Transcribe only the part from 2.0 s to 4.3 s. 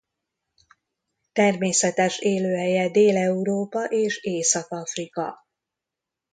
élőhelye Dél-Európa és